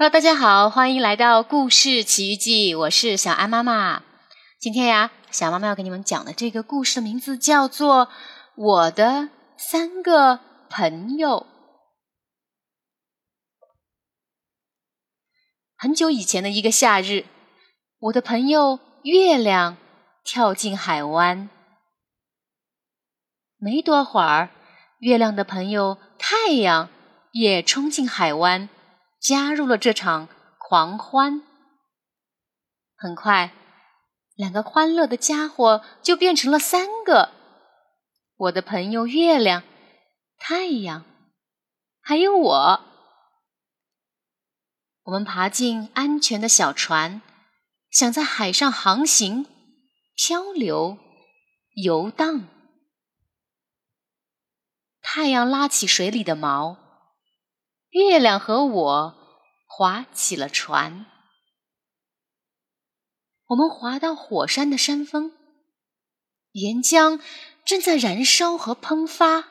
[0.00, 4.02] Hello，大家好，欢迎来到故事奇遇记，我是小安妈妈。
[4.58, 8.06] 今天呀，小妈妈要给你们讲的这个故事的名字叫做
[8.54, 9.28] 《我的
[9.58, 10.40] 三个
[10.70, 11.46] 朋友》。
[15.76, 17.26] 很久以前的一个夏日，
[17.98, 19.76] 我的朋友月亮
[20.24, 21.50] 跳进海湾。
[23.58, 24.48] 没多会儿，
[25.00, 26.88] 月亮的朋友太阳
[27.32, 28.70] 也冲进海湾。
[29.20, 30.28] 加入了这场
[30.58, 31.42] 狂欢。
[32.96, 33.52] 很快，
[34.34, 37.30] 两个欢乐的家伙就变成了三个：
[38.36, 39.62] 我的朋友月亮、
[40.38, 41.04] 太阳，
[42.00, 42.80] 还有我。
[45.04, 47.20] 我们爬进安全的小船，
[47.90, 49.46] 想在海上航行、
[50.14, 50.98] 漂流、
[51.74, 52.46] 游荡。
[55.02, 56.89] 太阳拉起水里的毛。
[57.90, 59.14] 月亮和我
[59.66, 61.06] 划起了船，
[63.46, 65.32] 我们划到火山的山峰，
[66.52, 67.20] 岩浆
[67.64, 69.48] 正在燃烧和喷发。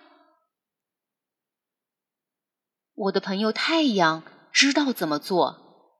[2.93, 5.97] 我的朋友太阳知道怎么做，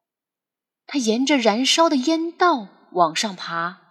[0.86, 3.82] 他沿着燃烧的烟道往上爬，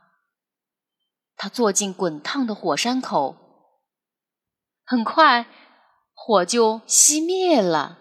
[1.37, 3.37] 他坐进滚烫的火山口，
[4.87, 5.47] 很快
[6.15, 7.99] 火就熄灭了。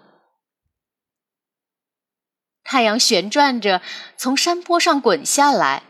[2.69, 3.81] 太阳旋转着
[4.17, 5.83] 从山坡上滚下来，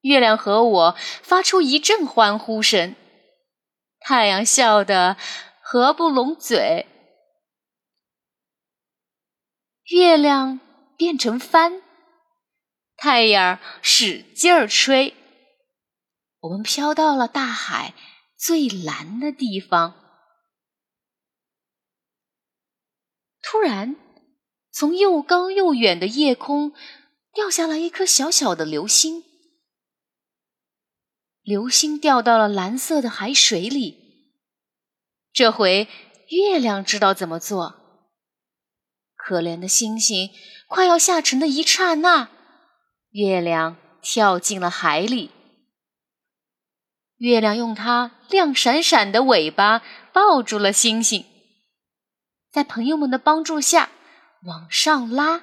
[0.00, 2.96] 月亮和我发出一阵欢呼声。
[4.00, 5.18] 太阳笑得
[5.60, 6.86] 合不拢嘴，
[9.90, 10.60] 月亮
[10.96, 11.82] 变成帆，
[12.96, 15.14] 太阳使劲儿吹，
[16.40, 17.92] 我们飘到了大海
[18.34, 19.94] 最蓝的地方。
[23.42, 23.96] 突然。
[24.74, 26.72] 从又高又远的夜空
[27.32, 29.22] 掉下来一颗小小的流星，
[31.42, 34.32] 流星掉到了蓝色的海水里。
[35.32, 35.86] 这回
[36.28, 37.76] 月亮知道怎么做。
[39.14, 40.30] 可怜的星星
[40.66, 42.30] 快要下沉的一刹那，
[43.10, 45.30] 月亮跳进了海里。
[47.18, 51.24] 月亮用它亮闪闪的尾巴抱住了星星，
[52.50, 53.90] 在朋友们的帮助下。
[54.44, 55.42] 往上拉，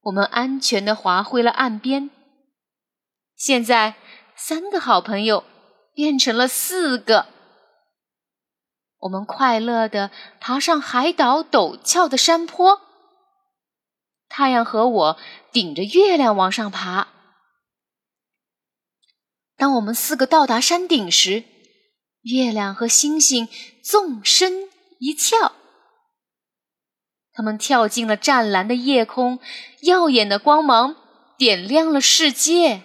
[0.00, 2.10] 我们安全的划回了岸边。
[3.34, 3.94] 现在，
[4.36, 5.44] 三个好朋友
[5.94, 7.28] 变成了四个。
[8.98, 12.82] 我们快乐的爬上海岛陡峭的山坡。
[14.28, 15.18] 太阳和我
[15.50, 17.08] 顶着月亮往上爬。
[19.56, 21.44] 当我们四个到达山顶时，
[22.20, 23.48] 月亮和星星
[23.82, 24.68] 纵身
[24.98, 25.53] 一跳。
[27.34, 29.40] 他们跳进了湛蓝的夜空，
[29.82, 30.96] 耀眼的光芒
[31.36, 32.82] 点亮了世界。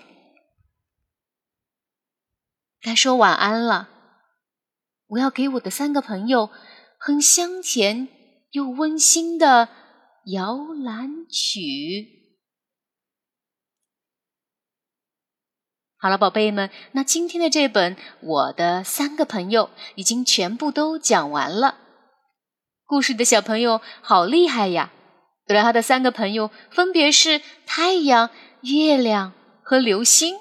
[2.82, 3.90] 该说晚安了，
[5.08, 6.50] 我要给我的三个朋友
[6.98, 8.08] 哼香甜
[8.52, 9.70] 又温馨的
[10.26, 12.18] 摇篮曲。
[15.98, 21.89] 好了，宝贝们，那今天的这本《我的三个朋友》已经全部都讲完了。
[22.90, 24.92] 故事的小朋友好厉害呀！
[25.46, 30.38] 得了，他的三个朋友分别是太阳、月亮和流星。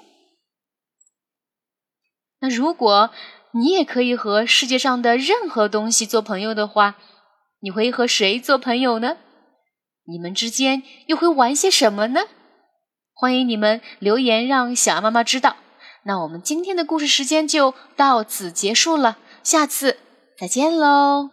[2.39, 3.11] 那如果
[3.51, 6.95] 你也可以和世界上的任何东西做朋友的话，
[7.59, 9.17] 你会和谁做朋友呢？
[10.07, 12.21] 你们之间又会玩些什么呢？
[13.13, 15.57] 欢迎你们留言让小安妈妈知道。
[16.01, 19.99] 那我们今天的故事时间就到此结束了，下次
[20.35, 21.29] 再见喽！